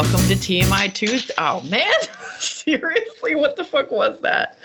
[0.00, 1.34] Welcome to TMI Tuesday.
[1.36, 1.92] Oh man,
[2.38, 4.56] seriously, what the fuck was that?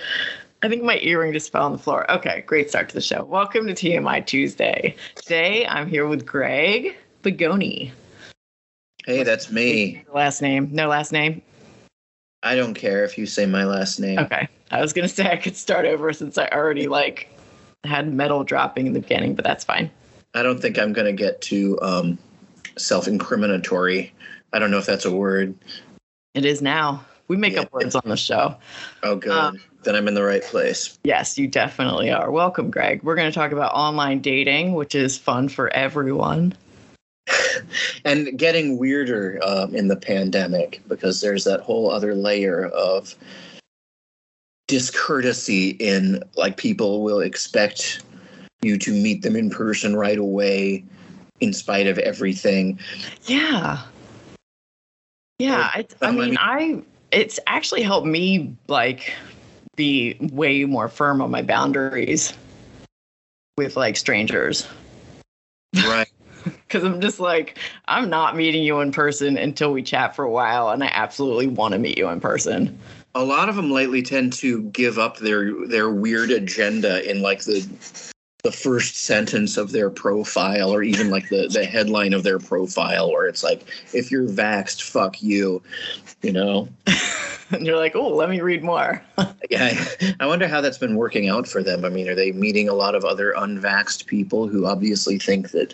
[0.63, 2.09] I think my earring just fell on the floor.
[2.09, 3.25] Okay, great start to the show.
[3.25, 4.95] Welcome to TMI Tuesday.
[5.15, 7.91] Today I'm here with Greg Bagoni.
[9.05, 10.05] Hey, that's me.
[10.13, 10.69] Last name?
[10.71, 11.41] No last name?
[12.41, 14.19] I don't care if you say my last name.
[14.19, 14.47] Okay.
[14.71, 17.27] I was gonna say I could start over since I already like
[17.83, 19.91] had metal dropping in the beginning, but that's fine.
[20.33, 22.17] I don't think I'm gonna get too um,
[22.77, 24.11] self-incriminatory.
[24.55, 25.53] I don't know if that's a word.
[26.33, 27.03] It is now.
[27.27, 27.61] We make Yeah.
[27.63, 28.55] up words on the show.
[29.03, 29.33] Oh, good.
[29.33, 30.97] Um, then I'm in the right place.
[31.03, 32.31] Yes, you definitely are.
[32.31, 33.03] Welcome, Greg.
[33.03, 36.53] We're going to talk about online dating, which is fun for everyone.
[38.05, 43.15] And getting weirder um, in the pandemic because there's that whole other layer of
[44.67, 48.03] discourtesy in like people will expect
[48.61, 50.83] you to meet them in person right away
[51.39, 52.79] in spite of everything.
[53.25, 53.81] Yeah.
[55.39, 59.13] Yeah, I, mean, mean- I it's actually helped me like
[59.75, 62.33] be way more firm on my boundaries
[63.57, 64.67] with like strangers
[65.75, 66.09] Right.
[66.43, 70.29] because I'm just like I'm not meeting you in person until we chat for a
[70.29, 72.77] while, and I absolutely want to meet you in person.
[73.13, 77.43] a lot of them lately tend to give up their their weird agenda in like
[77.43, 77.67] the
[78.45, 83.11] the first sentence of their profile or even like the the headline of their profile
[83.11, 85.61] where it's like if you're vaxxed fuck you
[86.21, 86.69] you know?
[87.51, 89.03] And you're like, oh, let me read more.
[89.51, 89.85] yeah
[90.19, 91.85] i wonder how that's been working out for them.
[91.85, 95.73] I mean are they meeting a lot of other unvaxxed people who obviously think that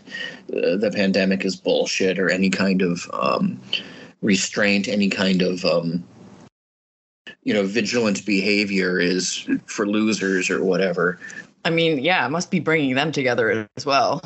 [0.54, 3.60] uh, the pandemic is bullshit or any kind of um
[4.22, 6.04] restraint any kind of um
[7.44, 11.20] you know vigilant behavior is for losers or whatever
[11.64, 14.22] I mean, yeah, it must be bringing them together as well.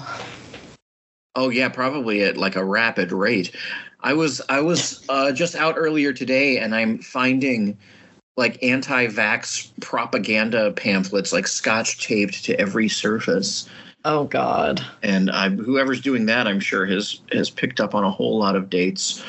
[1.36, 3.54] oh yeah probably at like a rapid rate
[4.00, 7.78] i was i was uh, just out earlier today and i'm finding
[8.38, 13.70] like anti-vax propaganda pamphlets like scotch taped to every surface
[14.06, 14.86] Oh God.
[15.02, 18.56] and I, whoever's doing that i'm sure has has picked up on a whole lot
[18.56, 19.22] of dates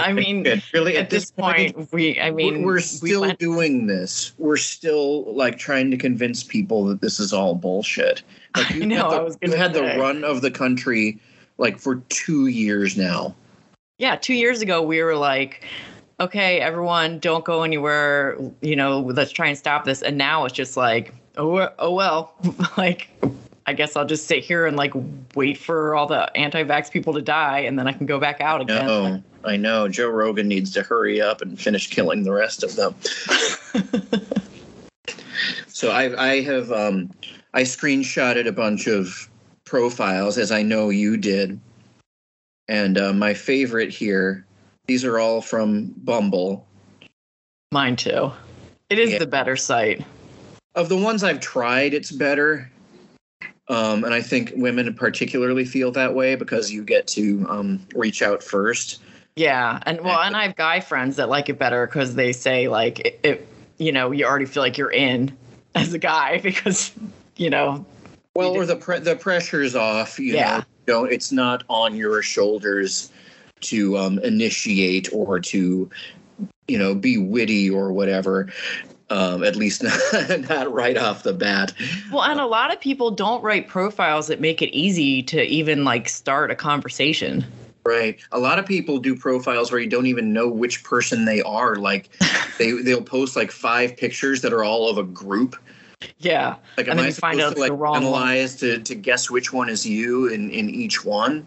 [0.00, 0.62] I mean, Good.
[0.72, 4.32] really at this point, we, I we're- mean, we're we still went- doing this.
[4.38, 8.22] We're still like trying to convince people that this is all bullshit.
[8.56, 9.94] Like, I you know, Had the, I was you had say.
[9.94, 11.20] the run of the country
[11.58, 13.32] like for two years now.
[13.98, 15.64] yeah, two years ago, we were like,
[16.18, 18.36] okay, everyone, don't go anywhere.
[18.60, 20.02] You know, let's try and stop this.
[20.02, 22.34] And now it's just like, oh, oh well,
[22.76, 23.08] like,
[23.66, 24.94] I guess I'll just sit here and like
[25.36, 28.60] wait for all the anti-vax people to die, and then I can go back out
[28.62, 28.84] again.
[28.86, 29.88] No, I know.
[29.88, 32.94] Joe Rogan needs to hurry up and finish killing the rest of them.
[35.68, 37.10] so I, I have um,
[37.54, 39.28] I screenshotted a bunch of
[39.64, 41.58] profiles as I know you did,
[42.68, 44.44] and uh, my favorite here.
[44.86, 46.66] These are all from Bumble.
[47.70, 48.32] Mine too.
[48.88, 49.18] It is Yeah.
[49.20, 50.04] the better site.
[50.74, 52.68] Of the ones I've tried, it's better.
[53.68, 58.20] Um, and I think women particularly feel that way because you get to um, reach
[58.20, 59.00] out first.
[59.40, 62.68] Yeah, and well, and I have guy friends that like it better because they say
[62.68, 65.34] like it, it, you know, you already feel like you're in
[65.74, 66.92] as a guy because
[67.38, 67.86] you know,
[68.34, 70.18] Well, You or the pre- the pressure's off.
[70.18, 70.58] You Yeah.
[70.58, 73.10] know, you know, it's not on your shoulders
[73.60, 75.88] to um, initiate or to,
[76.68, 78.52] you know, be witty or whatever.
[79.08, 81.72] Um, at least not, not right off the bat.
[82.12, 85.82] well, and a lot of people don't write profiles that make it easy to even
[85.82, 87.42] like start a conversation.
[87.84, 88.20] Right.
[88.32, 91.76] A lot of people do profiles where you don't even know which person they are.
[91.76, 92.10] Like
[92.58, 95.56] they they'll post like five pictures that are all of a group.
[96.18, 98.02] Yeah, Like And am then I you find out to like the wrong one.
[98.04, 101.46] analyze to, to guess which one is you in, in each one?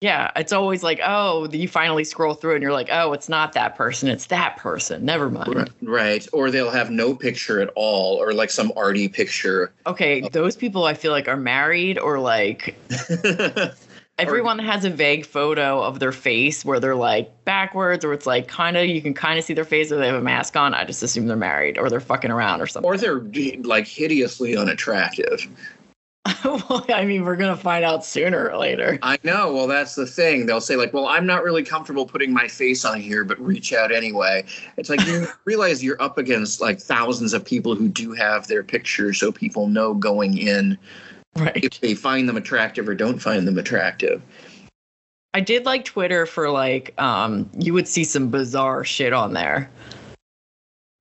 [0.00, 3.52] yeah, it's always like, oh, you finally scroll through and you're like, oh, it's not
[3.52, 5.04] that person, it's that person.
[5.04, 5.54] Never mind.
[5.54, 5.70] Right.
[5.82, 6.28] Right.
[6.32, 9.72] Or they'll have no picture at all, or like some arty picture.
[9.86, 10.28] Okay, oh.
[10.30, 12.76] those people I feel like are married or like
[14.20, 18.48] Everyone has a vague photo of their face where they're like backwards, or it's like
[18.48, 20.74] kind of you can kind of see their face, or they have a mask on.
[20.74, 22.88] I just assume they're married, or they're fucking around, or something.
[22.88, 23.22] or they're
[23.62, 25.48] like hideously unattractive.
[26.44, 28.98] well, I mean, we're gonna find out sooner or later.
[29.02, 29.54] I know.
[29.54, 30.44] Well, that's the thing.
[30.44, 33.72] They'll say like, "Well, I'm not really comfortable putting my face on here, but reach
[33.72, 34.44] out anyway."
[34.76, 38.62] It's like you realize you're up against like thousands of people who do have their
[38.62, 40.76] pictures, so people know going in
[41.36, 41.64] Right.
[41.64, 44.20] if they find them attractive or don't find them attractive.
[45.32, 49.70] I did like Twitter for like, um, you would see some bizarre shit on there,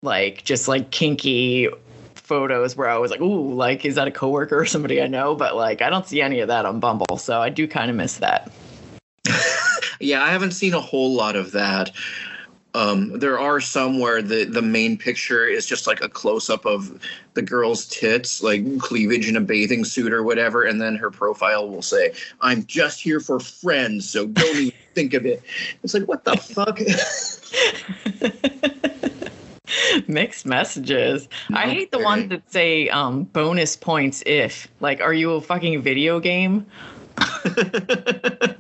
[0.04, 1.68] like just like kinky
[2.14, 5.34] photos where I was like, ooh, like is that a coworker or somebody I know?
[5.34, 7.98] But like, I don't see any of that on Bumble, so I do kind of
[7.98, 8.52] miss that.
[9.28, 9.42] Yeah,
[10.00, 11.92] yeah, I haven't seen a whole lot of that.
[12.76, 16.66] Um, there are some where the the main picture is just like a close up
[16.66, 17.02] of
[17.34, 21.68] the girl's tits, like cleavage in a bathing suit or whatever, and then her profile
[21.68, 25.42] will say, "I'm just here for friends, so don't even think of it."
[25.84, 26.80] It's like, what the fuck?
[30.08, 31.28] Mixed messages.
[31.52, 34.68] I hate the ones that say um, bonus points if.
[34.80, 36.66] Like, are you a fucking video game?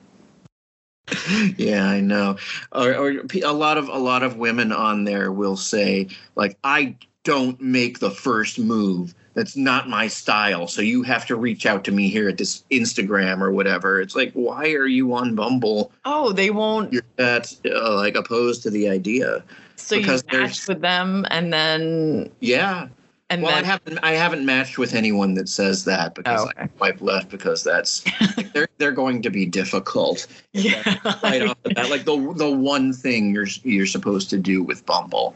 [1.57, 2.37] yeah, I know.
[2.71, 3.09] Or, or
[3.43, 7.99] a lot of a lot of women on there will say like, "I don't make
[7.99, 9.13] the first move.
[9.35, 10.67] That's not my style.
[10.67, 14.15] So you have to reach out to me here at this Instagram or whatever." It's
[14.15, 15.91] like, why are you on Bumble?
[16.05, 16.91] Oh, they won't.
[16.93, 19.43] You're that uh, like opposed to the idea.
[19.75, 22.87] So you because match there's- with them, and then Yeah.
[23.29, 26.67] And well, I haven't I haven't matched with anyone that says that because Oh, okay.
[26.81, 28.03] I I've left because that's
[28.53, 30.27] they're they're going to be difficult.
[30.53, 30.81] yeah,
[31.23, 31.89] right off the bat.
[31.89, 35.35] Like the the one thing you're you're supposed to do with Bumble.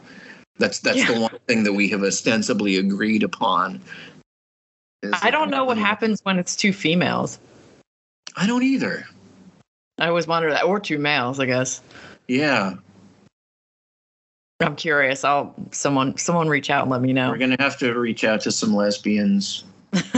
[0.58, 1.12] That's that's Yeah.
[1.14, 3.80] the one thing that we have ostensibly agreed upon.
[5.22, 7.38] I don't know what happens when it's two females.
[8.36, 9.04] I don't either.
[9.98, 11.80] I always wonder that, or two males, I guess.
[12.26, 12.74] Yeah,
[14.60, 15.24] I'm curious.
[15.24, 17.30] I'll someone someone reach out and let me know.
[17.30, 19.64] we're gonna have to reach out to some lesbians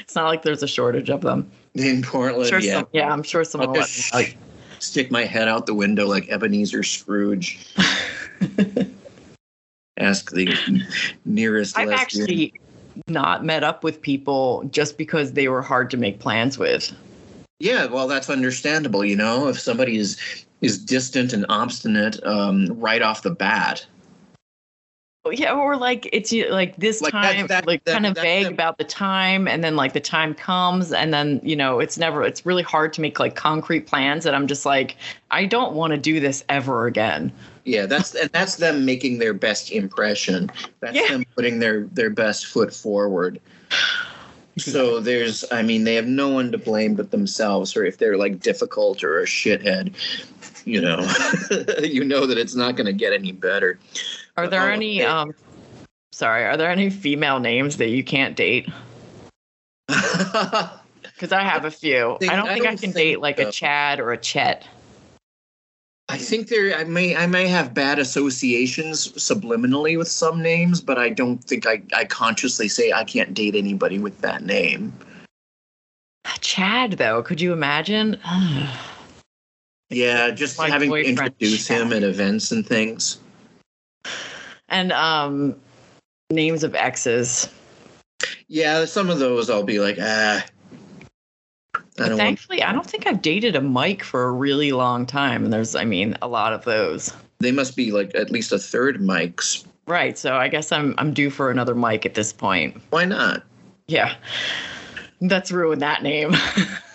[0.00, 1.50] it's not like there's a shortage of them.
[1.74, 2.48] in Portland.
[2.48, 4.24] Sure, yeah, some, yeah, I'm sure someone I'll just me know.
[4.24, 4.36] like,
[4.80, 7.72] stick my head out the window like Ebenezer Scrooge.
[9.98, 10.82] Ask the
[11.24, 12.22] nearest I've lesbian.
[12.24, 12.54] actually
[13.06, 16.92] not met up with people just because they were hard to make plans with.
[17.60, 19.04] Yeah, well, that's understandable.
[19.04, 23.84] You know, if somebody is is distant and obstinate um, right off the bat,
[25.30, 28.52] Yeah, or like it's like this Like time, that- like that- kind of vague that-
[28.52, 32.24] about the time, and then like the time comes, and then you know it's never.
[32.24, 34.96] It's really hard to make like concrete plans, and I'm just like,
[35.30, 37.30] I don't want to do this ever again.
[37.64, 40.50] yeah, that's and that's them making their best impression.
[40.80, 41.08] That's Yeah.
[41.10, 43.40] them putting their their best foot forward.
[44.58, 48.18] So there's, I mean, they have no one to blame but themselves, or if they're
[48.18, 49.94] like difficult or a shithead,
[50.64, 51.00] you know,
[51.82, 53.78] you know that it's not going to get any better.
[54.36, 55.02] Are there Oh, any?
[55.02, 55.32] um
[56.12, 58.68] Sorry, are there any female names that you can't date?
[61.14, 62.16] Because I have a few.
[62.18, 63.48] Think- I don't think I don't can think date like so.
[63.48, 64.66] a Chad or a Chet.
[66.08, 70.98] I think there I may I may have bad associations subliminally with some names, but
[70.98, 74.92] I don't think I, I consciously say I can't date anybody with that name.
[76.40, 78.18] Chad, though, could you imagine?
[79.92, 83.18] Yeah, just My having to introduce him at events and things.
[84.68, 85.56] and um,
[86.30, 87.48] names of exes.
[88.48, 90.44] Yeah, some of those I'll be like, ah.
[91.74, 95.04] I don't want thankfully, I don't think I've dated a Mike for a really long
[95.04, 95.44] time.
[95.44, 97.12] And there's, I mean, a lot of those.
[97.40, 99.64] they must be like at least a third Mike's.
[99.86, 100.16] Right.
[100.16, 102.80] So I guess I'm I'm due for another Mike at this point.
[102.90, 103.42] Why not?
[103.88, 104.14] Yeah.
[105.20, 106.34] That's ruined that name.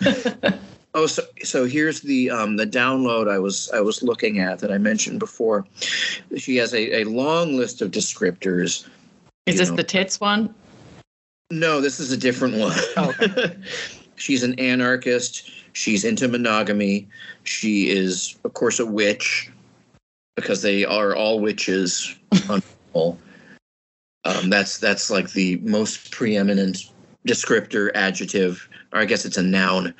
[0.98, 4.72] Oh, so so here's the um the download I was I was looking at that
[4.72, 5.64] I mentioned before.
[6.36, 8.84] She has a, a long list of descriptors.
[9.46, 9.76] Is this know.
[9.76, 10.52] the tits one?
[11.52, 12.76] No, this is a different one.
[12.96, 13.14] Oh,
[14.16, 15.48] She's an anarchist.
[15.72, 17.06] She's into monogamy.
[17.44, 19.52] She is, of course, a witch
[20.34, 22.16] because they are all witches.
[22.96, 23.16] um,
[24.50, 26.90] that's that's like the most preeminent
[27.24, 29.94] descriptor adjective, or I guess it's a noun.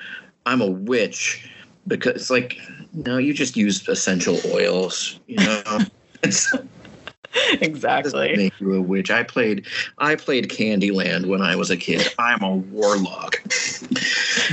[0.48, 1.46] I'm a witch
[1.86, 2.58] because it's like
[2.94, 5.20] no, you just use essential oils.
[5.26, 5.78] You know,
[7.60, 8.34] exactly.
[8.34, 9.10] make you a witch.
[9.10, 9.66] I played
[9.98, 12.08] I played Candyland when I was a kid.
[12.18, 13.42] I'm a warlock.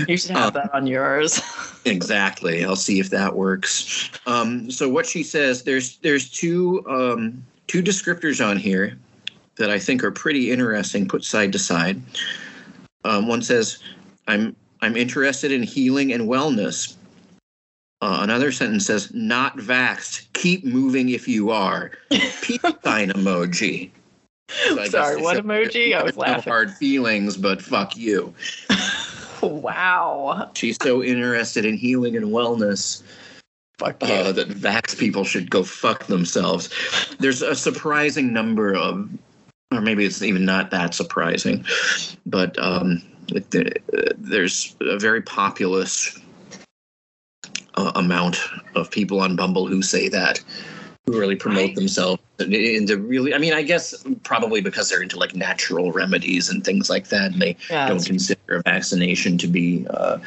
[0.08, 1.42] You should have Uh, that on yours.
[1.88, 2.66] Exactly.
[2.66, 4.10] I'll see if that works.
[4.26, 8.98] Um, so what she says, there's there's two um, two descriptors on here
[9.58, 12.02] that I think are pretty interesting, put side to side.
[13.04, 13.84] Um, one says,
[14.28, 16.96] "I'm I'm interested in healing and wellness."
[18.02, 20.28] Uh, another sentence says, "Not vaxxed.
[20.34, 21.92] Keep moving if you are."
[22.42, 23.90] Peace sign emoji.
[24.50, 25.98] So Sorry, what emoji?
[25.98, 26.44] I was laughing.
[26.46, 28.34] no hard feelings, but fuck you.
[29.42, 30.52] wow.
[30.54, 33.02] She's so interested in healing and wellness.
[33.78, 34.14] Fuck you.
[34.14, 36.70] uh, that vax people should go fuck themselves.
[37.20, 39.10] There's a surprising number of,
[39.72, 41.66] or maybe it's even not that surprising,
[42.26, 46.20] but um, there's a very populous
[47.76, 48.40] uh, amount
[48.76, 50.42] of people on Bumble who say that,
[51.06, 53.34] who really promote themselves into really.
[53.34, 57.34] I mean, I guess probably because they're into like natural remedies and things like that,
[57.34, 60.20] and they yeah, don't consider a vaccination to be uh,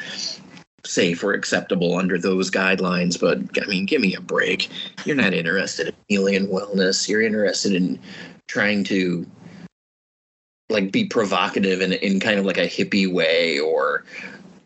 [0.83, 3.19] safe or acceptable under those guidelines.
[3.19, 4.69] But I mean, give me a break.
[5.05, 7.07] You're not interested in alien wellness.
[7.07, 7.99] You're interested in
[8.47, 9.25] trying to
[10.69, 14.03] like be provocative in in kind of like a hippie way or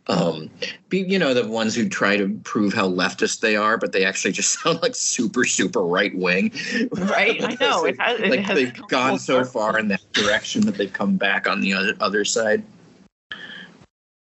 [0.07, 0.49] um
[0.89, 4.03] be you know the ones who try to prove how leftist they are but they
[4.03, 6.51] actually just sound like super super right wing
[6.91, 7.85] Right, I know.
[7.85, 11.47] It has, it like they've gone so far in that direction that they've come back
[11.47, 12.63] on the other, other side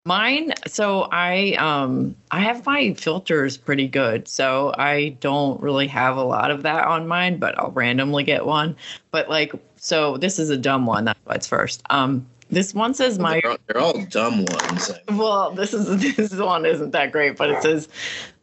[0.08, 4.26] Mine, so I um I have my filters pretty good.
[4.30, 8.46] So I don't really have a lot of that on mine, but I'll randomly get
[8.46, 8.78] one.
[9.12, 11.82] But like so this is a dumb one, that's why it's first.
[11.90, 16.34] Um this one says my they're, all, they're all dumb ones well, this is this
[16.34, 17.90] one isn't that great, but it says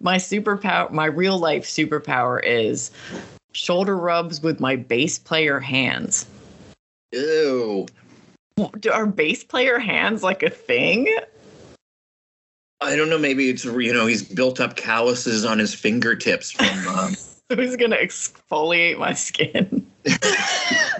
[0.01, 2.91] my superpower my real life superpower is
[3.53, 6.27] shoulder rubs with my bass player hands.
[7.13, 7.87] ew
[8.81, 11.09] Do- Are bass player hands like a thing?
[12.81, 16.89] i don't know maybe it's you know he's built up calluses on his fingertips from
[16.89, 17.15] um,
[17.55, 19.87] Who's gonna exfoliate my skin?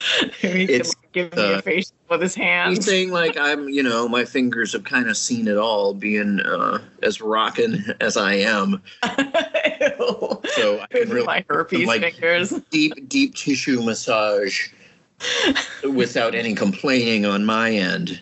[0.40, 4.08] He's It's, give me uh, a facial with his He's saying like I'm, you know,
[4.08, 8.82] my fingers have kind of seen it all, being uh, as rocking as I am.
[10.54, 12.50] So I can really my herpes like- fingers.
[12.70, 14.68] deep, deep tissue massage
[15.92, 18.20] without any complaining on my end.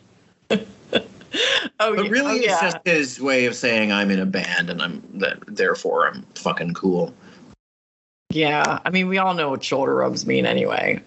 [1.80, 4.80] Oh, But really, oh, it's just his way of saying I'm in a band and
[4.80, 7.12] I'm that therefore I'm fucking cool.
[8.30, 8.78] yeah.
[8.85, 11.02] I mean, we all know what shoulder rubs mean anyway.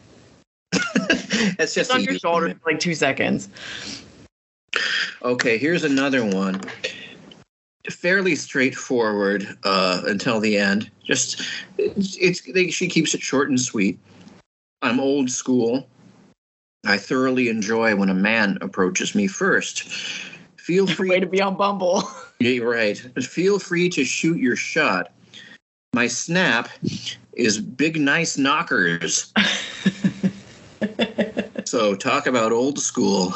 [1.58, 3.50] That's just on your shoulder for like two seconds.
[5.22, 6.62] Okay, here's another one.
[7.90, 10.92] Fairly straightforward uh, until the end.
[11.04, 11.42] Just
[11.78, 13.98] it's, it's they, she keeps it short and sweet.
[14.82, 15.88] I'm old school.
[16.86, 19.84] I thoroughly enjoy when a man approaches me first.
[20.58, 22.04] Feel free Way to be on Bumble.
[22.42, 22.98] Yeah, you're right.
[23.22, 25.12] Feel free to shoot your shot.
[25.94, 26.70] My snap
[27.34, 29.34] is big, nice knockers.
[31.70, 33.32] so talk about old school.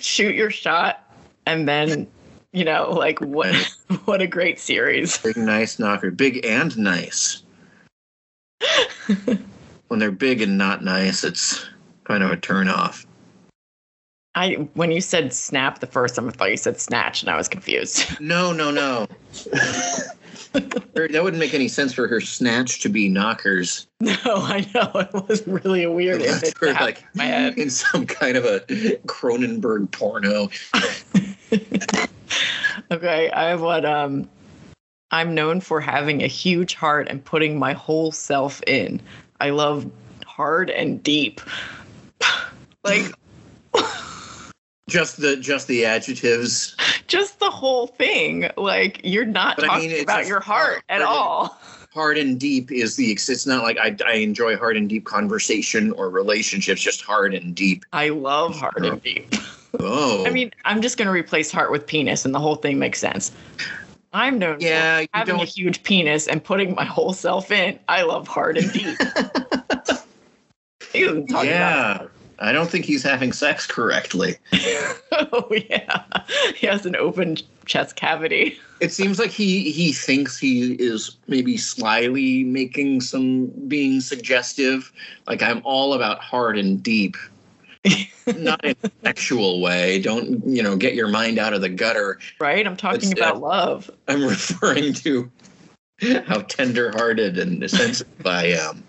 [0.00, 1.04] Shoot your shot,
[1.44, 2.06] and then
[2.52, 3.54] you know, like what?
[4.04, 5.16] What a great series.
[5.16, 6.10] Big, nice knocker.
[6.10, 7.42] Big and nice.
[9.88, 11.66] when they're big and not nice, it's
[12.04, 13.06] kind of a turn off.
[14.34, 17.36] I when you said snap the first time, I thought you said snatch, and I
[17.36, 18.20] was confused.
[18.20, 19.06] No, no, no.
[20.52, 23.86] That wouldn't make any sense for her snatch to be knockers.
[24.00, 27.58] no, I know it was really a weird image have like in my head.
[27.58, 28.60] in some kind of a
[29.06, 30.48] Cronenberg porno.
[32.90, 34.28] Okay, I have what um
[35.10, 39.00] I'm known for having a huge heart and putting my whole self in.
[39.40, 39.90] I love
[40.26, 41.40] hard and deep.
[42.84, 43.12] like
[44.88, 46.74] Just the just the adjectives.
[47.06, 48.50] just the whole thing.
[48.56, 51.56] Like you're not But I talking mean, about your heart at all.
[51.94, 53.10] Hard and deep is the.
[53.12, 56.80] It's not like I, I enjoy hard and deep conversation or relationships.
[56.80, 57.84] Just hard and deep.
[57.92, 58.96] I love hard and oh.
[58.96, 59.34] deep.
[59.80, 62.98] Oh, I mean, I'm just gonna replace heart with penis, and the whole thing makes
[62.98, 63.32] sense.
[64.12, 67.50] I'm known Yeah, for you having a don't- huge penis and putting my whole self
[67.50, 67.78] in.
[67.88, 68.96] I love hard and deep.
[70.92, 72.06] he wasn't talking yeah.
[72.40, 74.36] I don't think he's having sex correctly.
[75.32, 76.04] Oh yeah,
[76.54, 78.58] he has an open chest cavity.
[78.80, 84.92] It seems like he he thinks he is maybe slyly making some being suggestive.
[85.26, 87.16] Like I'm all about hard and deep.
[88.36, 90.00] Not in a sexual way.
[90.00, 90.76] Don't you know?
[90.76, 92.18] Get your mind out of the gutter.
[92.40, 92.66] Right?
[92.66, 93.90] I'm talking about love.
[94.06, 95.30] I'm referring to
[96.26, 98.84] how tender-hearted and sensitive I am.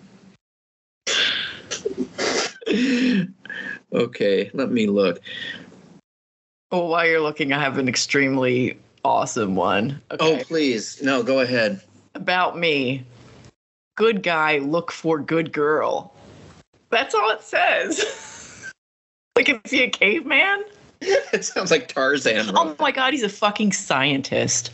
[3.92, 5.20] okay, let me look.
[6.70, 10.00] Well, while you're looking, I have an extremely awesome one.
[10.10, 10.40] Oh, okay.
[10.40, 11.80] Oh, please, no, go ahead.
[12.14, 13.04] About me.
[13.96, 16.14] Good guy, look for good girl.
[16.90, 18.72] That's all it says.
[19.36, 20.64] like, is he a caveman?
[21.00, 22.50] it sounds like Tarzan.
[22.54, 24.70] Oh my god, he's a fucking scientist.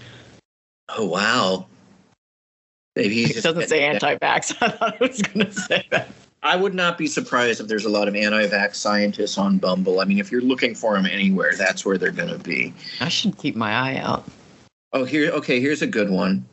[0.88, 1.66] Oh wow.
[2.96, 4.56] Maybe he's It just doesn't say anti-vax.
[4.60, 6.08] I thought I was gonna say that.
[6.42, 10.00] I would not be surprised if there's a lot of anti-vax scientists on Bumble.
[10.00, 12.72] I mean, if you're looking for them anywhere, that's where they're going to be.
[13.00, 14.24] I should keep my eye out.
[14.92, 15.30] Oh, here.
[15.32, 16.44] Okay, here's a good one.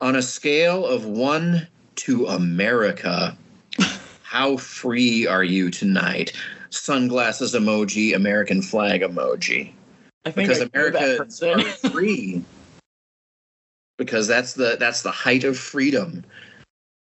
[0.00, 3.36] On a scale of one to America,
[4.22, 6.32] how free are you tonight?
[6.70, 9.72] Sunglasses emoji, American flag emoji.
[10.24, 11.60] I think Because I know that Americans person.
[11.60, 12.44] are free.
[13.98, 16.24] because that's the that's the height of freedom.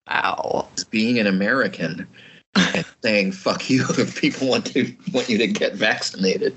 [0.09, 0.69] Wow.
[0.91, 2.07] being an American.
[3.03, 6.57] saying "fuck you" if people want to want you to get vaccinated.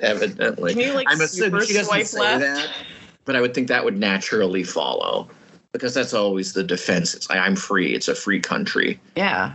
[0.00, 2.40] Evidently, Can you like I'm assuming she doesn't say left?
[2.40, 2.70] that,
[3.24, 5.28] but I would think that would naturally follow
[5.72, 7.14] because that's always the defense.
[7.14, 7.94] It's like I'm free.
[7.94, 8.98] It's a free country.
[9.16, 9.52] Yeah.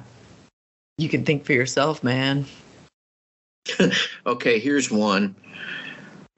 [0.98, 2.46] You can think for yourself, man.
[4.26, 5.36] Okay, here's one.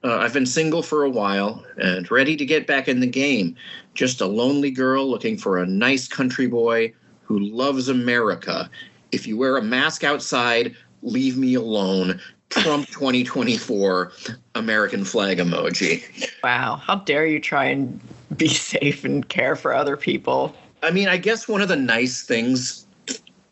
[0.04, 3.56] Uh, I've been single for a while and ready to get back in the game.
[3.94, 6.92] Just a lonely girl looking for a nice country boy
[7.24, 8.70] who loves America.
[9.10, 12.20] If you wear a mask outside, leave me alone.
[12.50, 14.12] Trump 2024
[14.54, 16.30] American flag emoji.
[16.44, 16.76] Wow.
[16.76, 17.98] How dare you try and
[18.36, 20.54] be safe and care for other people?
[20.82, 22.86] I mean, I guess one of the nice things,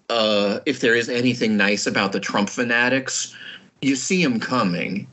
[0.08, 3.34] uh, if there is anything nice about the Trump fanatics,
[3.80, 5.08] you see them coming.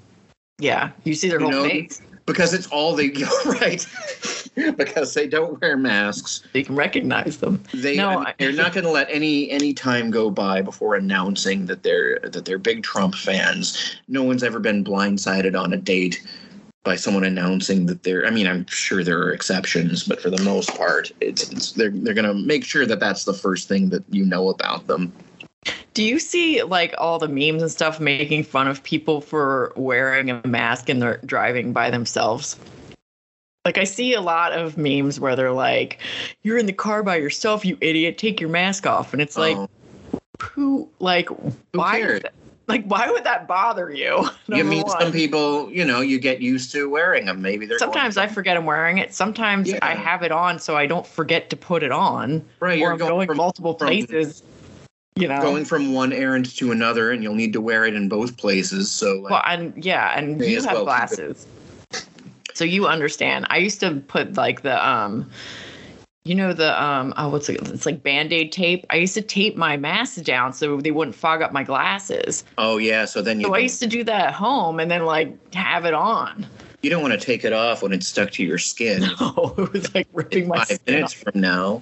[0.61, 0.91] Yeah.
[1.03, 2.01] You see their You whole know, face.
[2.25, 3.85] because it's all they go right
[4.77, 7.61] because they don't wear masks You can recognize them.
[7.73, 10.61] they No, I mean, I- they're not going to let any any time go by
[10.61, 15.73] before announcing that they're that they're big Trump fans no one's ever been blindsided on
[15.73, 16.21] a date
[16.83, 20.43] by someone announcing that they're I mean I'm sure there are exceptions but for the
[20.43, 23.89] most part it's, it's they're they're going to make sure that that's the first thing
[23.89, 25.11] that you know about them
[25.93, 30.29] Do you see like all the memes and stuff making fun of people for wearing
[30.29, 32.57] a mask and they're driving by themselves?
[33.65, 35.99] Like I see a lot of memes where they're like,
[36.43, 38.17] "You're in the car by yourself, you idiot!
[38.17, 39.69] Take your mask off." And it's like, Oh,
[40.41, 40.89] who?
[40.99, 41.29] Like,
[41.73, 42.01] why?
[42.01, 42.33] Would that,
[42.67, 44.27] like, why would that bother you?
[44.47, 45.01] you mean one.
[45.01, 48.27] some people you know you get used to wearing them maybe they're going Sometimes I
[48.27, 49.13] forget I'm wearing it.
[49.13, 49.79] Sometimes Yeah.
[49.81, 52.43] I have it on so I don't forget to put it on.
[52.61, 54.41] right or you're I'm going, from- multiple from- places.
[55.15, 55.41] You know.
[55.41, 58.89] going from one errand to another, and you'll need to wear it in both places.
[58.89, 61.45] So, like, Well, and yeah, and you have well glasses,
[62.53, 63.45] so you understand.
[63.49, 65.29] I used to put like the um,
[66.23, 67.59] you know the um, oh, what's it?
[67.69, 68.85] It's like band aid tape.
[68.89, 72.45] I used to tape my mask down so they wouldn't fog up my glasses.
[72.57, 75.05] oh yeah, so then you So I used to do that at home and then
[75.05, 76.45] like have it on.
[76.83, 79.03] you don't want to take it off when it's stuck to your skin.
[79.19, 81.19] Oh, it was like ripping my Five skin minutes off.
[81.33, 81.81] from now.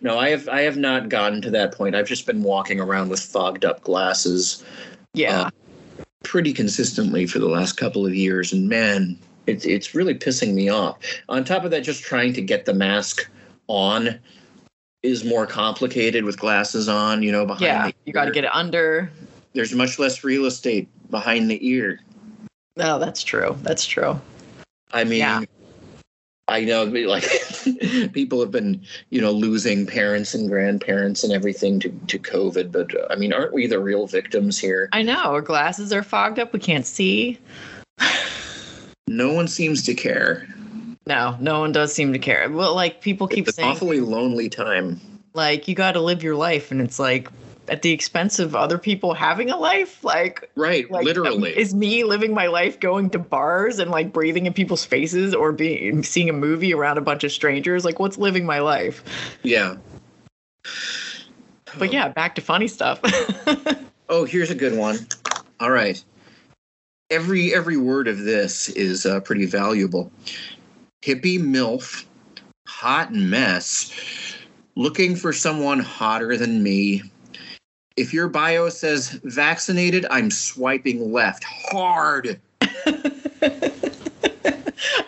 [0.00, 1.94] No, I have I have not gotten to that point.
[1.94, 4.64] I've just been walking around with fogged up glasses
[5.14, 5.50] Yeah, uh,
[6.24, 10.68] pretty consistently for the last couple of years, and man, it's it's really pissing me
[10.68, 10.98] off.
[11.28, 13.28] On top of that, just trying to get the mask
[13.66, 14.18] on
[15.02, 17.22] is more complicated with glasses on.
[17.22, 17.90] You know, behind yeah.
[18.04, 19.10] You got to get it under.
[19.54, 22.00] There's much less real estate behind the ear.
[22.76, 23.56] Oh, that's true.
[23.62, 24.20] That's true.
[24.92, 25.42] I mean, Yeah.
[26.46, 27.24] I know, like
[28.12, 32.94] people have been, you know, losing parents and grandparents and everything to, to COVID, but
[32.94, 34.88] uh, I mean, aren't we the real victims here?
[34.92, 35.16] I know.
[35.34, 36.52] Our glasses are fogged up.
[36.52, 37.38] We can't see.
[39.06, 40.46] No one seems to care.
[41.06, 42.48] No, no one does seem to care.
[42.50, 45.00] Well, like people keep It's an saying, awfully lonely time.
[45.32, 47.28] like you got to live your life, and it's like
[47.68, 50.02] at the expense of other people having a life.
[50.04, 51.56] Like, Right, like literally.
[51.58, 55.52] is me living my life going to bars and like breathing in people's faces, or
[55.52, 57.84] being seeing a movie around a bunch of strangers?
[57.84, 59.02] Like, what's living my life?
[59.42, 59.76] yeah.
[61.78, 63.00] But yeah, back to funny stuff.
[64.10, 65.06] Oh, here's a good one.
[65.60, 66.02] All right.
[67.10, 70.10] Every every word of this is uh, pretty valuable.
[71.02, 72.06] Hippie milf,
[72.66, 73.92] hot mess,
[74.76, 77.02] looking for someone hotter than me.
[77.98, 82.40] If your bio says vaccinated, I'm swiping left hard.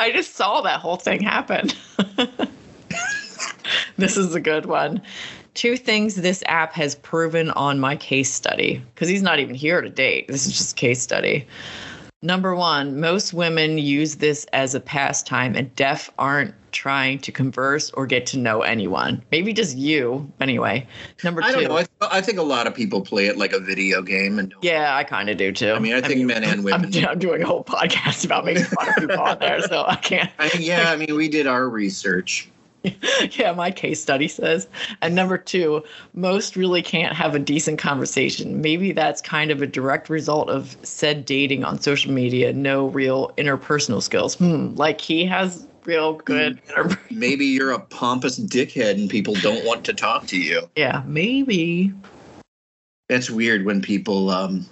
[0.01, 1.71] I just saw that whole thing happen.
[3.97, 5.01] this is a good one.
[5.55, 9.81] Two things this app has proven on my case study, because he's not even here
[9.81, 10.27] to date.
[10.27, 11.47] This is just case study.
[12.23, 17.91] Number one, most women use this as a pastime, and deaf aren't trying to converse
[17.91, 19.23] or get to know anyone.
[19.31, 20.87] Maybe just you, anyway.
[21.25, 21.49] Number two.
[21.49, 21.77] I don't know.
[21.77, 21.87] I,
[22.19, 24.97] I think a lot of people play it like a video game, and don't- yeah,
[24.97, 25.73] I kind of do too.
[25.73, 27.05] I mean, I think men and I'm, women.
[27.05, 30.31] I'm doing a whole podcast about making fun of people on there, so I can't.
[30.39, 32.49] I mean, yeah, I mean, we did our research.
[33.33, 34.67] yeah, my case study says.
[35.03, 35.83] And number two,
[36.15, 38.61] most really can't have a decent conversation.
[38.61, 43.33] Maybe that's kind of a direct result of said dating on social media, no real
[43.37, 44.35] interpersonal skills.
[44.37, 46.61] Hmm, like he has real good.
[47.11, 50.69] Maybe you're a pompous dickhead, and people don't want to talk to you.
[50.77, 51.93] yeah, maybe.
[53.09, 54.67] That's weird when people, um,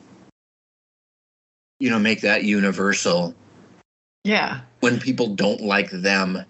[1.80, 3.34] you know, make that universal.
[4.24, 4.60] Yeah.
[4.80, 6.44] When people don't like them,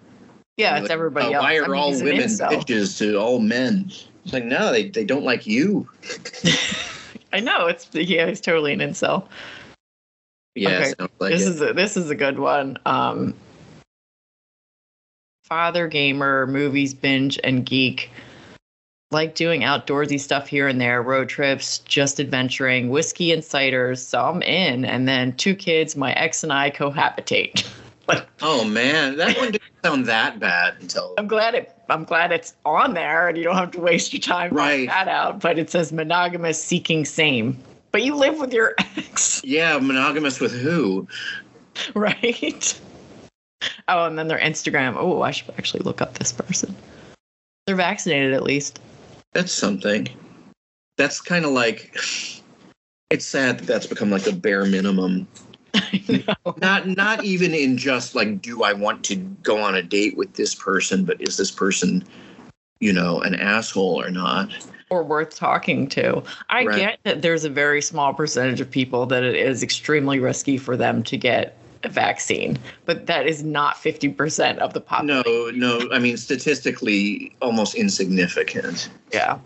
[0.57, 1.43] Yeah, Like, it's everybody uh, else.
[1.43, 3.91] Why I are mean, all women bitches to all men?
[4.23, 5.89] It's like no, they they don't like you.
[7.33, 9.27] I know it's yeah, he's totally an incel.
[10.55, 11.47] Yeah, Okay, sounds like this it.
[11.49, 12.77] is a, this is a good one.
[12.85, 13.33] Um,
[15.49, 18.09] father gamer, movies binge and geek.
[19.11, 23.97] like doing outdoorsy stuff here and there, road trips, just adventuring, whiskey and ciders.
[23.97, 24.85] So I'm in.
[24.85, 27.67] And then two kids, my ex and I cohabitate.
[28.43, 32.53] oh man, that one didn't sound that bad until I'm glad it I'm glad it's
[32.65, 34.67] on there and you don't have to waste your time Right.
[34.67, 35.39] writing that out.
[35.39, 37.57] But it says monogamous seeking same.
[37.91, 41.07] But you live with your ex, yeah, monogamous with who?
[41.95, 42.79] right?
[43.87, 44.95] Oh, and then their Instagram.
[44.97, 46.75] Oh, I should actually look up this person.
[47.65, 48.79] They're vaccinated at least.
[49.33, 50.07] That's something.
[50.97, 51.97] That's kind of like.
[53.09, 55.27] It's sad that that's become like the bare minimum.
[56.57, 60.33] Not not even in just like, do I want to go on a date with
[60.33, 62.03] this person, but is this person,
[62.79, 64.51] you know, an asshole or not?
[64.89, 66.23] or worth talking to.
[66.49, 66.75] I Right.
[66.75, 70.75] get that there's a very small percentage of people that it is extremely risky for
[70.75, 75.23] them to get a vaccine, but that is not 50% of the population.
[75.59, 75.89] No, no.
[75.91, 78.89] I mean, statistically, almost insignificant.
[79.13, 79.37] Yeah.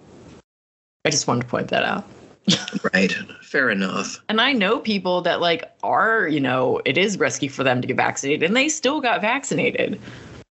[1.05, 2.07] I just wanted to point that out.
[2.93, 3.13] Right.
[3.41, 4.21] Fair enough.
[4.27, 7.87] And I know people that like are, you know, it is risky for them to
[7.87, 9.99] get vaccinated and they still got vaccinated.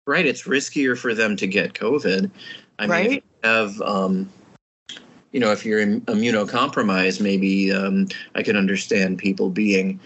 [0.08, 0.26] Right.
[0.26, 2.30] It's riskier for them to get COVID.
[2.80, 3.12] I mean, if Right.
[3.12, 4.30] you have, um,
[5.32, 10.00] you know, if you're im- immunocompromised, maybe um, I can understand people being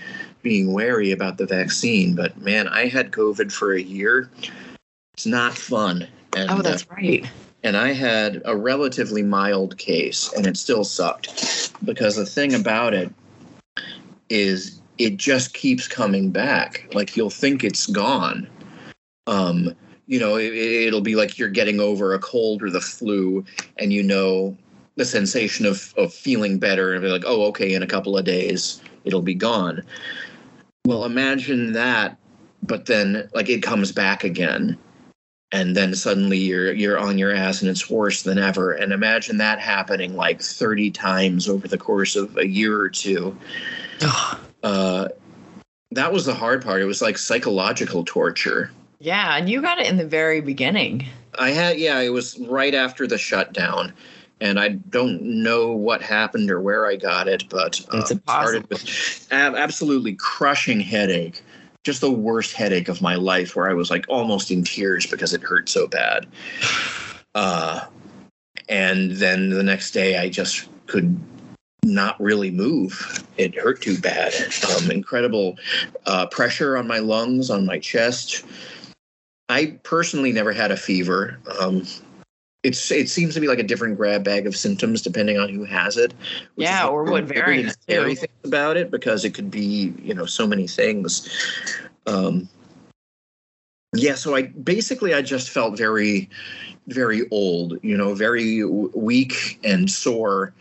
[0.45, 2.15] being wary about the vaccine.
[2.15, 4.29] But man, I had COVID for a year.
[5.15, 6.07] It's not fun.
[6.37, 7.25] And, Oh, uh, that's right.
[7.63, 12.93] and I had a relatively mild case, and it still sucked because the thing about
[12.93, 13.11] it
[14.29, 16.87] is it just keeps coming back.
[16.93, 18.47] Like you'll think it's gone.
[19.25, 19.73] Um,
[20.05, 23.43] you know, it, it'll be like you're getting over a cold or the flu,
[23.79, 24.55] and you know
[24.95, 28.25] the sensation of of feeling better, and be like, oh, okay, in a couple of
[28.25, 29.81] days it'll be gone.
[30.85, 32.17] Well, imagine that,
[32.63, 34.77] but then like it comes back again.
[35.51, 38.71] And then suddenly you're you're on your ass and it's worse than ever.
[38.71, 43.37] And imagine that happening like 30 times over the course of a year or two.
[44.63, 45.09] Uh,
[45.91, 46.81] that was the hard part.
[46.81, 48.71] It was like psychological torture.
[48.99, 51.05] Yeah, and you got it in the very beginning.
[51.37, 53.93] i had yeah it was right after the shutdown
[54.41, 58.21] and i don't know what happened or where i got it but uh, It's it
[58.23, 61.43] started with ab- absolutely crushing headache
[61.83, 65.33] just the worst headache of my life where i was like almost in tears because
[65.33, 66.27] it hurt so bad.
[67.33, 67.85] Uh,
[68.69, 71.19] and then the next day i just could
[71.85, 73.23] not really move.
[73.37, 74.33] It hurt too bad.
[74.75, 75.57] Um, incredible
[76.05, 78.43] uh, pressure on my lungs on my chest.
[79.49, 81.39] I personally never had a fever.
[81.59, 81.85] Um,
[82.65, 85.63] it's it seems to be like a different grab bag of symptoms depending on who
[85.63, 86.13] has it
[86.55, 90.47] Yeah, or what variant, scary things about it because it could be you know so
[90.47, 91.29] many things.
[92.07, 92.49] Um,
[93.93, 96.29] yeah so i basically i just felt very
[96.87, 100.53] very old you know very w- weak and sore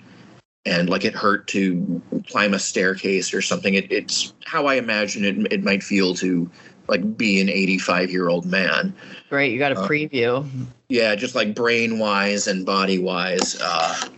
[0.66, 3.74] and like it hurt to climb a staircase or something.
[3.74, 6.50] It, it's how i imagine it, it might feel to
[6.88, 8.94] like be an 85 year old man.
[9.30, 10.46] Great, you got a Uh, preview.
[10.88, 14.08] yeah just like brain wise and body wise uh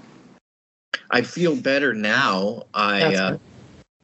[1.10, 2.64] i feel better now.
[2.74, 3.38] I uh,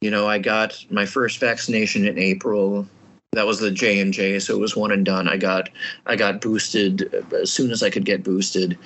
[0.01, 2.87] you know i got my first vaccination in april.
[3.33, 5.29] That was the j and j so it was one and done.
[5.29, 5.69] I got
[6.07, 8.79] i got boosted as soon as i could get boosted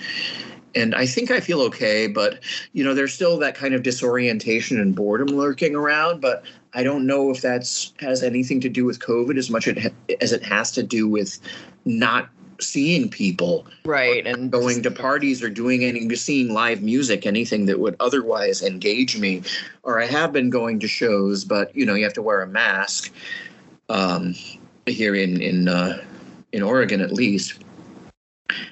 [0.77, 2.39] and i think i feel okay but
[2.73, 7.07] you know there's still that kind of disorientation and boredom lurking around but i don't
[7.07, 10.83] know if that's has anything to do with covid as much as it has to
[10.83, 11.41] do with
[11.85, 17.67] not seeing people Right, and going to parties or doing any seeing live music anything
[17.67, 19.43] that would otherwise engage me.
[19.83, 22.47] Or i have been going to shows but you know you have to wear a
[22.47, 23.13] mask
[23.89, 24.35] um
[24.87, 26.03] here in in uh
[26.53, 27.63] in oregon at least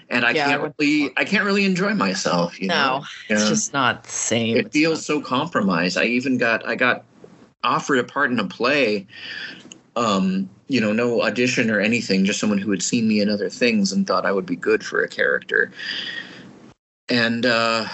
[0.09, 3.49] and i Yeah, can't really i can't really enjoy myself you know no, it's Yeah.
[3.49, 4.57] just not the same.
[4.57, 7.05] it It's feels so compromised i even got i got
[7.63, 9.07] offered a part in a play
[9.97, 13.51] um you know no audition or anything just someone who had seen me in other
[13.51, 15.71] things and thought i would be good for a character
[17.09, 17.87] and uh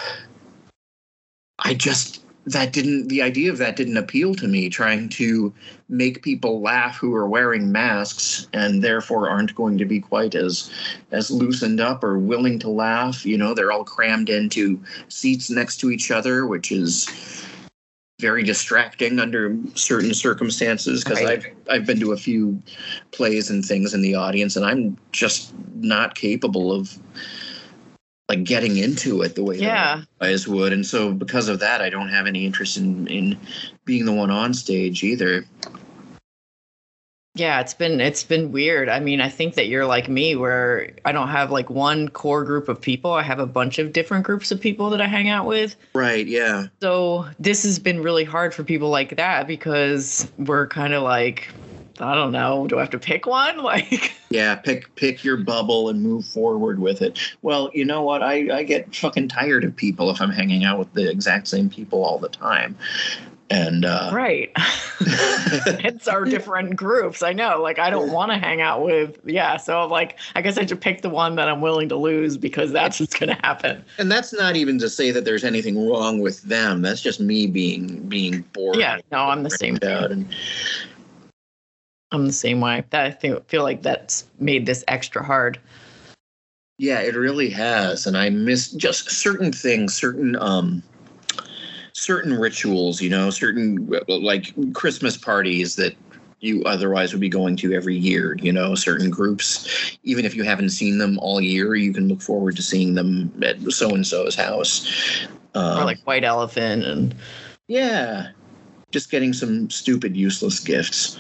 [1.58, 5.52] i just that didn't the idea of that didn't appeal to me trying to
[5.88, 10.70] make people laugh who are wearing masks and therefore aren't going to be quite as
[11.10, 15.78] as loosened up or willing to laugh you know they're all crammed into seats next
[15.78, 17.46] to each other which is
[18.20, 21.22] very distracting under certain circumstances because.
[21.22, 22.62] I've I've been to a few
[23.12, 26.98] plays and things in the audience and I'm just not capable of
[28.30, 30.02] like getting into it the way Yeah.
[30.20, 33.38] guys would and so because of that I don't have any interest in in
[33.84, 35.44] being the one on stage either.
[37.36, 38.88] Yeah, it's been it's been weird.
[38.88, 42.44] I mean, I think that you're like me where I don't have like one core
[42.44, 43.12] group of people.
[43.12, 45.76] I have a bunch of different groups of people that I hang out with.
[45.94, 46.66] Right, yeah.
[46.82, 51.48] So, this has been really hard for people like that because we're kind of like
[52.00, 53.62] I don't know, do I have to pick one?
[53.70, 57.18] Like Yeah, pick pick your bubble and move forward with it.
[57.42, 58.22] Well, you know what?
[58.22, 61.68] I, I get fucking tired of people if I'm hanging out with the exact same
[61.70, 62.76] people all the time.
[63.50, 64.50] And uh Right.
[65.00, 67.22] it's our different groups.
[67.22, 67.60] I know.
[67.60, 69.56] Like I don't want to hang out with yeah.
[69.56, 72.70] So like I guess I should pick the one that I'm willing to lose because
[72.72, 73.84] that's what's gonna happen.
[73.98, 76.82] and that's not even to say that there's anything wrong with them.
[76.82, 78.76] That's just me being being bored.
[78.76, 80.28] Yeah, no, I'm the same out and
[82.12, 82.84] I'm the same way.
[82.90, 85.58] That I think feel like that's made this extra hard.
[86.78, 90.82] Yeah, it really has, and I miss just certain things, certain um,
[91.92, 93.00] certain rituals.
[93.00, 95.94] You know, certain like Christmas parties that
[96.40, 98.36] you otherwise would be going to every year.
[98.40, 102.22] You know, certain groups, even if you haven't seen them all year, you can look
[102.22, 105.26] forward to seeing them at so and so's house.
[105.54, 107.14] Um, or like white elephant and
[107.68, 108.30] yeah,
[108.90, 111.18] just getting some stupid, useless gifts.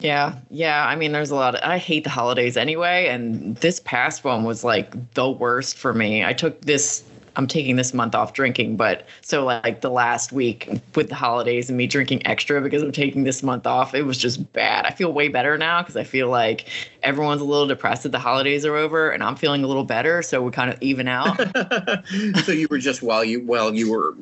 [0.00, 0.86] Yeah, yeah.
[0.86, 1.54] I mean, there's a lot.
[1.54, 5.92] Of, I hate the holidays anyway, and this past one was like the worst for
[5.92, 6.24] me.
[6.24, 7.04] I took this.
[7.36, 11.68] I'm taking this month off drinking, but so like the last week with the holidays
[11.68, 14.84] and me drinking extra because I'm taking this month off, it was just bad.
[14.84, 16.68] I feel way better now because I feel like
[17.04, 20.22] everyone's a little depressed that the holidays are over, and I'm feeling a little better,
[20.22, 21.36] so we kind of even out.
[22.44, 24.16] so you were just while you while you were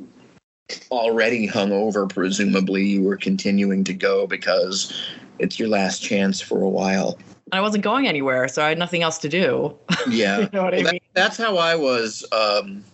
[0.91, 4.93] already hungover, presumably you were continuing to go because
[5.39, 7.19] it's your last chance for a while.
[7.53, 9.77] I wasn't going anywhere, so I had nothing else to do.
[10.09, 12.85] Yeah, you know what I Well, that- that's how I was um,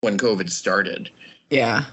[0.00, 1.10] when COVID started,
[1.50, 1.84] Yeah.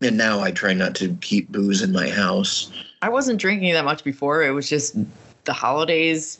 [0.00, 2.70] and now I try not to keep booze in my house.
[3.02, 4.42] I wasn't drinking that much before.
[4.42, 4.96] It was just
[5.44, 6.38] the holidays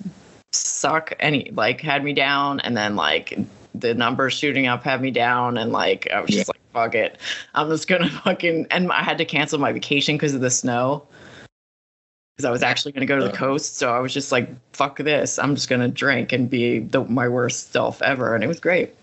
[0.53, 3.39] suck any like had me down and then like
[3.75, 7.19] the numbers shooting up had me down and like I was just like fuck it.
[7.55, 11.07] I'm just gonna fucking and I had to cancel my vacation because of the snow.
[12.37, 14.99] Because I was actually gonna go to the coast, so I was just like, fuck
[14.99, 15.39] this.
[15.39, 18.35] I'm just gonna drink and be the, my worst self ever.
[18.35, 18.95] And it was great.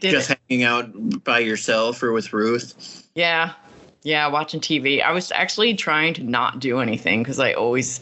[0.00, 0.38] Did just it.
[0.48, 3.08] hanging out by yourself or with Ruth.
[3.14, 3.52] Yeah.
[4.02, 5.02] Yeah, watching TV.
[5.02, 8.00] I was actually trying to not do anything because I always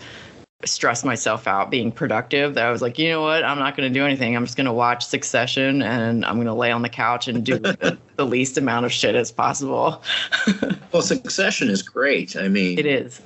[0.64, 2.54] stress myself out being productive.
[2.54, 3.44] That I was like, you know what?
[3.44, 4.37] I'm not going to do anything.
[4.37, 7.44] I'm just going to watch Succession and I'm going to lay on the couch and
[7.44, 10.02] do the, the least amount of shit as possible.
[10.92, 12.37] Well, Succession is great.
[12.37, 13.20] I mean, it is.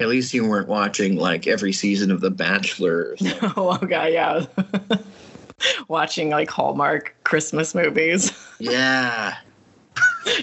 [0.00, 3.16] At least you weren't watching like every season of The Bachelor.
[3.56, 4.14] oh, okay.
[4.14, 4.46] Yeah.
[5.88, 9.36] watching like Hallmark Christmas movies, yeah,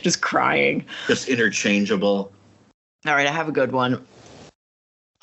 [0.01, 0.85] just crying.
[1.07, 2.31] just interchangeable.
[3.05, 4.05] All right, I have a good one.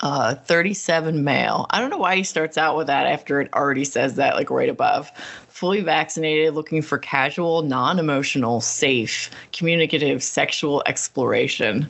[0.01, 1.67] Uh, 37 male.
[1.69, 4.49] I don't know why he starts out with that after it already says that, like
[4.49, 5.09] right above.
[5.47, 11.87] Fully vaccinated, looking for casual, non emotional, safe, communicative sexual exploration.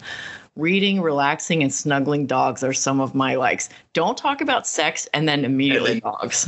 [0.56, 3.68] Reading, relaxing, and snuggling dogs are some of my likes.
[3.94, 6.48] Don't talk about sex and then immediately dogs.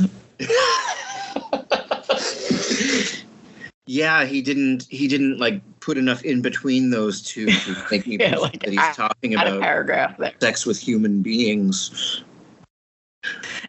[3.86, 4.86] Yeah, he didn't.
[4.90, 8.70] He didn't like put enough in between those two to make me Yeah, like, that
[8.70, 10.34] he's add- talking about paragraph there.
[10.40, 12.22] sex with human beings.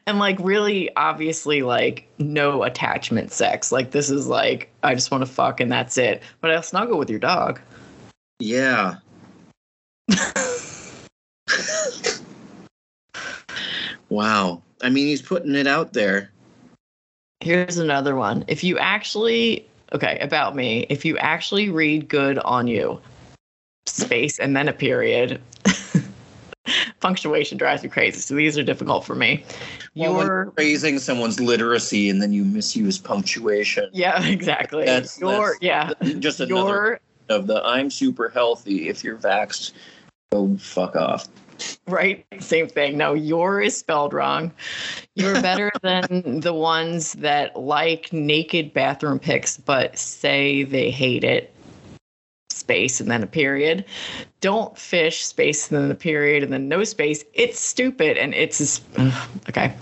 [0.06, 3.72] And like really obviously like no attachment sex.
[3.72, 6.22] Like this is like I just want to fuck and that's it.
[6.42, 7.60] But I'll snuggle with your dog.
[8.40, 8.96] Yeah.
[14.10, 14.62] wow.
[14.82, 16.32] I mean, he's putting it out there.
[17.42, 18.44] Here's another one.
[18.48, 23.02] If you actually okay, about me, if you actually read good on you,
[23.86, 25.42] space and then a period.
[27.00, 28.20] Punctuation drives me crazy.
[28.20, 29.44] So these are difficult for me.
[29.96, 33.90] Well, when Your you're praising someone's literacy and then you misuse punctuation.
[33.92, 34.86] yeah, exactly.
[34.86, 35.94] That's- your yeah.
[36.20, 38.90] Just another Your of the I'm super healthy.
[38.90, 39.74] If you're vaxxed,
[40.32, 41.28] go fuck off.
[41.88, 42.26] Right?
[42.40, 42.98] Same thing.
[42.98, 44.52] No, your is spelled wrong.
[45.16, 51.54] You're better than the ones that like naked bathroom pics but say they hate it.
[52.52, 53.86] Space and then a period.
[54.42, 57.24] Don't fish space and then a period and then no space.
[57.34, 58.82] It's stupid and it's
[59.50, 59.74] okay.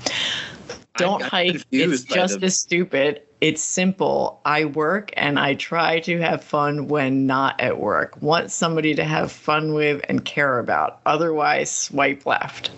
[0.96, 1.66] Don't hike.
[1.72, 3.22] It's just the- as stupid.
[3.40, 4.42] It's simple.
[4.46, 8.20] I work and I try to have fun when not at work.
[8.22, 11.02] Want somebody to have fun with and care about.
[11.06, 12.72] Otherwise, swipe left.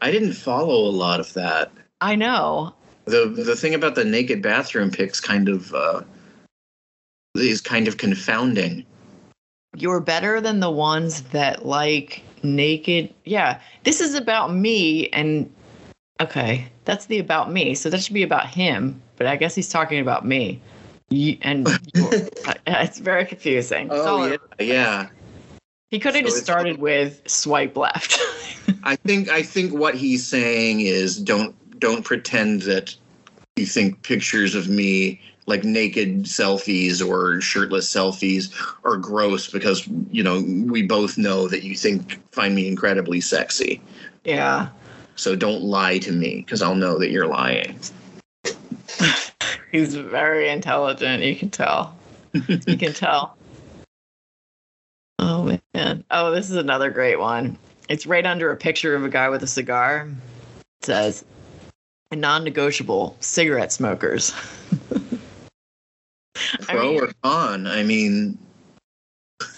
[0.00, 1.72] I didn't follow a lot of that.
[2.00, 2.74] I know.
[3.06, 6.02] The the thing about the naked bathroom pics kind of uh,
[7.34, 8.84] is kind of confounding.
[9.76, 13.12] You're better than the ones that like naked.
[13.24, 15.52] Yeah, this is about me and
[16.20, 17.74] okay, that's the about me.
[17.74, 20.60] So that should be about him, but I guess he's talking about me.
[21.08, 22.28] You, uh, and you're-
[22.66, 23.86] it's very confusing.
[23.92, 24.40] Oh Solid.
[24.58, 25.08] yeah, yeah.
[25.88, 28.18] He could have So just started with swipe left.
[28.82, 32.96] I think I think what he's saying is don't don't pretend that
[33.54, 38.52] you think pictures of me like naked selfies or shirtless selfies
[38.82, 43.80] are gross because you know we both know that you think find me incredibly sexy.
[44.24, 44.70] yeah.
[45.14, 47.78] So don't lie to me because I'll know that you're lying.
[49.72, 51.22] He's very intelligent.
[51.22, 51.96] You can tell.
[52.32, 53.36] you can tell.
[55.18, 56.04] Oh man.
[56.10, 57.58] Oh, this is another great one.
[57.88, 60.08] It's right under a picture of a guy with a cigar.
[60.80, 61.24] It says,
[62.12, 64.32] "Non-negotiable cigarette smokers."
[66.68, 67.66] I Pro mean- or con?
[67.66, 68.38] I mean,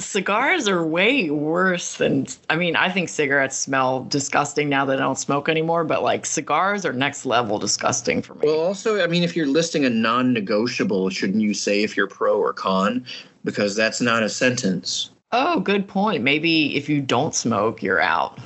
[0.09, 2.27] Cigars are way worse than.
[2.49, 5.85] I mean, I think cigarettes smell disgusting now that I don't smoke anymore.
[5.85, 8.40] But like cigars are next level disgusting for me.
[8.44, 12.38] well, also, I mean, if you're listing a non-negotiable, shouldn't you say if you're pro
[12.38, 13.05] or con?
[13.44, 16.23] Because that's not a sentence, oh, good point.
[16.23, 18.38] Maybe if you don't smoke, you're out.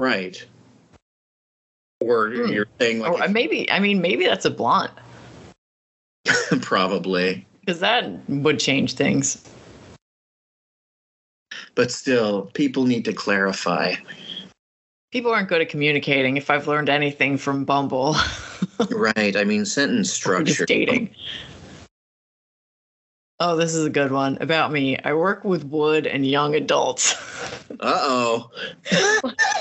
[0.00, 0.44] right?
[2.00, 2.46] Or Hmm.
[2.50, 4.90] you're saying like Or maybe, I mean, maybe that's a blunt
[6.62, 9.46] probably, because that would change things.
[11.80, 13.94] But still, people need to clarify.
[15.12, 16.36] People aren't good at communicating.
[16.36, 18.16] If I've learned anything from Bumble,
[18.90, 19.34] right?
[19.34, 20.44] I mean, sentence structure.
[20.44, 21.14] just dating.
[23.42, 24.98] Oh, this is a good one about me.
[24.98, 27.14] I work with wood and young adults.
[27.78, 28.50] Uh oh.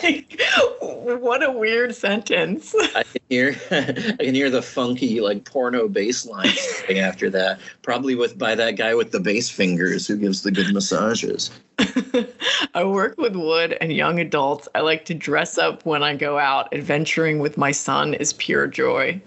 [0.03, 0.41] like,
[0.82, 2.75] what a weird sentence.
[2.95, 6.51] I can hear I can hear the funky like porno bass line
[6.89, 7.60] after that.
[7.84, 11.51] Probably with by that guy with the bass fingers who gives the good massages.
[12.73, 14.67] I work with wood and young adults.
[14.75, 16.73] I like to dress up when I go out.
[16.73, 19.21] Adventuring with my son is pure joy.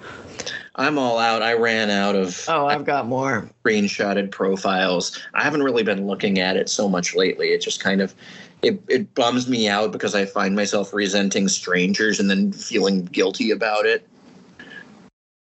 [0.77, 1.43] I'm all out.
[1.43, 3.49] I ran out of Oh, I've got more.
[3.65, 5.19] screenshotted profiles.
[5.35, 7.49] I haven't really been looking at it so much lately.
[7.49, 8.15] It just kind of
[8.63, 13.51] it, it bums me out because I find myself resenting strangers and then feeling guilty
[13.51, 14.07] about it.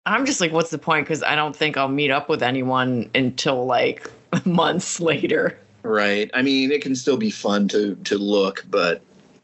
[0.06, 1.06] I'm just like, what's the point?
[1.06, 4.12] Because I don't think I'll meet up with anyone until like
[4.45, 5.58] months later.
[5.86, 6.32] Right.
[6.34, 9.02] I mean, it can still be fun to to look, but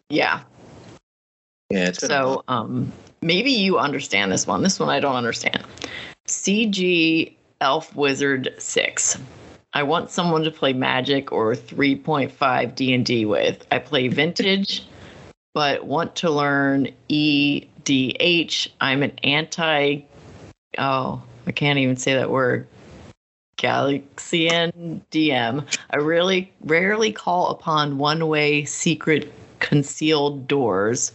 [0.09, 0.41] Yeah.
[1.69, 4.63] yeah, it's been a So um, maybe you understand this one.
[4.63, 5.63] This one I don't understand.
[6.27, 9.19] CG Elf Wizard 6.
[9.73, 13.65] I want someone to play Magic or 3.5 D&D with.
[13.71, 14.83] I play Vintage,
[15.53, 18.67] but want to learn EDH.
[18.81, 20.01] I'm an anti
[20.77, 22.67] Oh, I can't even say that word.
[23.61, 25.65] Galaxian DM.
[25.91, 31.11] I really rarely call upon one-way secret concealed doors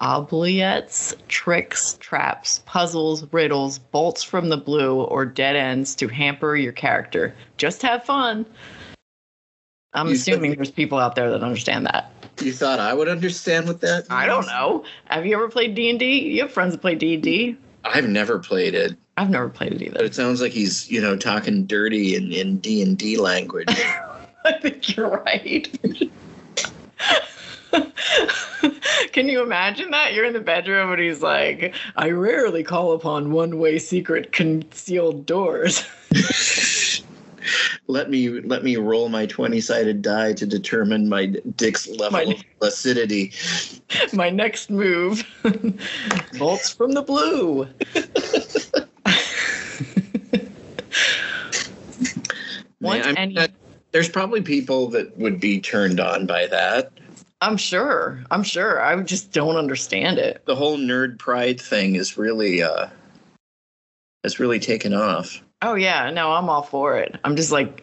[0.00, 6.72] oubliettes, tricks, traps, puzzles, riddles, bolts from the blue, or dead ends to hamper your
[6.72, 7.34] character.
[7.58, 8.46] Just have fun.
[9.92, 12.10] I'm You assuming there's people out there that understand that.
[12.40, 14.06] You thought I would understand what that?
[14.08, 14.84] I don't know.
[15.06, 16.30] Have you ever played D and D?
[16.30, 17.56] You have friends that play D and D.
[17.84, 19.96] I've never played it, I've never played it either.
[19.96, 23.68] but it sounds like he's you know talking dirty in in D and D language.
[24.46, 25.68] I think you're right.
[29.12, 30.14] Can you imagine that?
[30.14, 35.26] You're in the bedroom and he's like, I rarely call upon one way secret concealed
[35.26, 35.84] doors.
[37.86, 42.32] let me let me roll my twenty sided die to determine my dick's level My-
[42.32, 43.32] of acidity.
[44.14, 45.22] My next move
[46.38, 47.68] bolts from the blue.
[52.80, 53.50] Once Man, I any- mean, that-
[53.92, 56.92] there's probably people that would be turned on by that.
[57.42, 58.22] I'm sure.
[58.30, 58.80] I'm sure.
[58.80, 60.42] I just don't understand it.
[60.44, 62.88] The whole nerd pride thing is really uh
[64.22, 65.42] has really taken off.
[65.62, 67.16] Oh yeah, no, I'm all for it.
[67.24, 67.82] I'm just like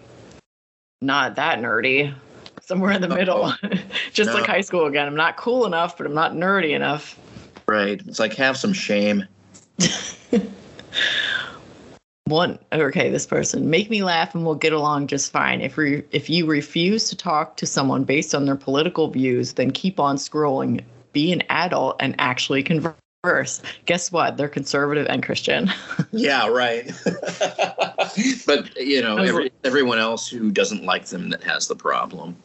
[1.01, 2.13] not that nerdy.
[2.61, 3.53] Somewhere in the middle.
[4.13, 5.07] just like high school again.
[5.07, 7.17] I'm not cool enough, but I'm not nerdy enough.
[7.67, 8.01] Right.
[8.07, 9.25] It's like have some shame.
[12.27, 13.69] One okay, this person.
[13.69, 15.61] Make me laugh and we'll get along just fine.
[15.61, 19.71] If re, if you refuse to talk to someone based on their political views, then
[19.71, 20.83] keep on scrolling.
[21.13, 23.61] Be an adult and actually converse.
[23.85, 24.35] Guess what?
[24.35, 25.71] They're conservative and Christian.
[26.11, 26.91] Yeah, right.
[28.45, 32.35] but you know, every, everyone else who doesn't like them that has the problem.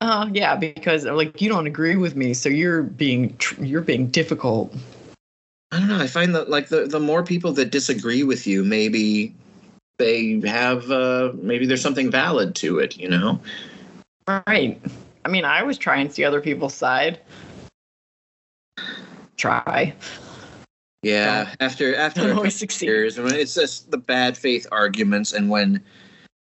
[0.00, 4.06] Oh yeah, because like you don't agree with me, so you're being tr- you're being
[4.06, 4.74] difficult.
[5.72, 6.00] I don't know.
[6.00, 9.34] I find that like the the more people that disagree with you, maybe
[9.98, 13.40] they have uh maybe there's something valid to it, you know.
[14.26, 14.80] Right.
[15.24, 17.20] I mean, I always try and see other people's side.
[19.36, 19.94] Try.
[21.02, 22.86] Yeah, after after always succeed.
[22.86, 25.82] years, when it's just the bad faith arguments, and when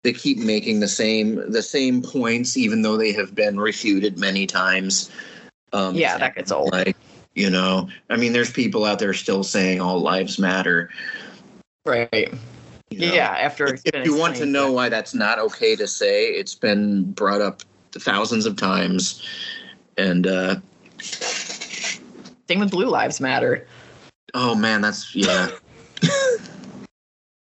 [0.03, 4.45] they keep making the same the same points, even though they have been refuted many
[4.45, 5.11] times.
[5.71, 6.71] Um, Yeah, that gets old.
[6.71, 6.97] Like,
[7.39, 10.89] you know, I mean, there's people out there still saying all lives matter.
[11.85, 12.33] Right.
[12.89, 13.13] you know.
[13.13, 16.53] Yeah, after If, if you want to know why that's not okay to say, it's
[16.53, 17.63] been brought up
[17.93, 19.25] thousands of times,
[19.97, 20.57] and uh,
[20.99, 23.65] Same with Blue Lives Matter.
[24.33, 25.49] oh man, that's yeah.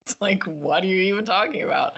[0.08, 1.98] It's like, what are you even talking about?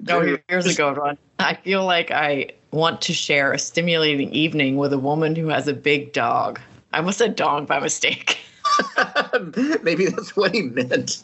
[0.00, 1.18] No, here's a good one.
[1.38, 5.68] I feel like I want to share a stimulating evening with a woman who has
[5.68, 6.60] a big dog.
[6.92, 8.38] I almost said dog by mistake.
[9.82, 11.22] Maybe that's what he meant.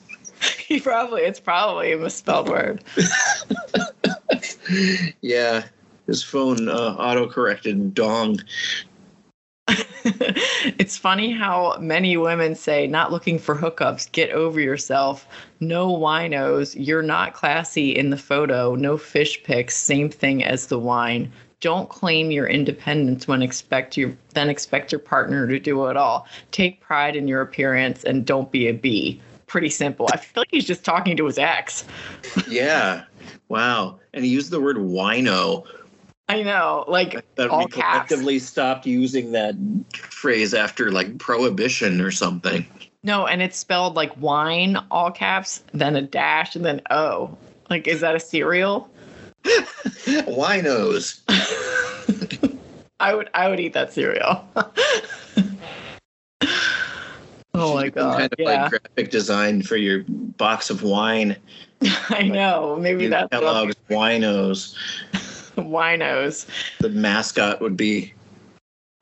[0.59, 2.83] he probably, it's probably a misspelled word.
[5.21, 5.65] Yeah,
[6.07, 8.41] his phone uh, auto corrected dong.
[10.79, 15.27] it's funny how many women say, not looking for hookups, get over yourself.
[15.59, 18.77] No winos, you're not classy in the photo.
[18.77, 21.33] No fish pics, same thing as the wine.
[21.61, 26.29] Don't claim your independence when expect your then expect your partner to do it all.
[26.53, 29.21] Take pride in your appearance and don't be a bee.
[29.49, 30.09] Pretty simple.
[30.13, 31.85] I feel like he's just talking to his ex.
[32.49, 33.05] Yeah,
[33.49, 33.99] wow.
[34.15, 35.67] And he used the word wino.
[36.29, 38.09] I know, like That all we caps.
[38.09, 39.55] collectively stopped using that
[39.95, 42.67] phrase after like prohibition or something.
[43.05, 47.37] No, and it's spelled like wine, all caps, then a dash, and then O.
[47.71, 48.91] Like, is that a cereal?
[49.45, 51.21] Winos.
[52.99, 54.45] I would I would eat that cereal.
[57.55, 58.19] oh my god.
[58.19, 58.63] kind of yeah.
[58.63, 61.37] like graphic design for your box of wine.
[62.09, 62.77] I know.
[62.81, 64.75] Maybe that's Kellogg's winos.
[65.63, 66.47] winos.
[66.81, 68.13] The mascot would be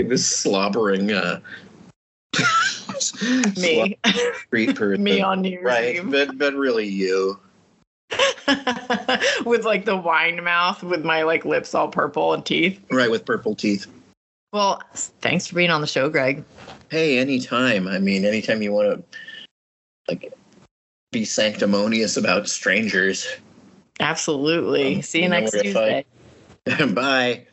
[0.00, 1.40] like this slobbering uh
[3.57, 3.98] Me.
[4.46, 5.02] street person.
[5.02, 6.11] Me on New Year's right, Eve.
[6.11, 7.38] but but really you.
[9.44, 12.80] with like the wine mouth with my like lips all purple and teeth.
[12.90, 13.86] Right with purple teeth.
[14.52, 16.44] Well, thanks for being on the show, Greg.
[16.90, 17.88] Hey, anytime.
[17.88, 19.18] I mean, anytime you want to
[20.09, 20.32] like
[21.11, 23.26] be sanctimonious about strangers.
[24.00, 24.96] Absolutely.
[24.96, 26.05] Um, See you you know next Tuesday.
[26.95, 27.47] Bye.